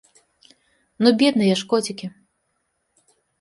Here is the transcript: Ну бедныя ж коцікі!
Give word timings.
Ну 1.05 1.09
бедныя 1.19 1.55
ж 1.59 1.67
коцікі! 1.75 2.07